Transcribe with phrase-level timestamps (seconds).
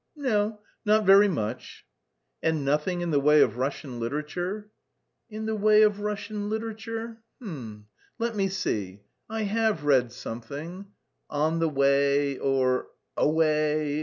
[0.15, 1.85] "No, not very much."
[2.41, 4.71] "And nothing in the way of Russian literature?"
[5.29, 7.21] "In the way of Russian literature?
[7.39, 10.87] Let me see, I have read something....
[11.29, 13.99] 'On the Way' or 'Away!'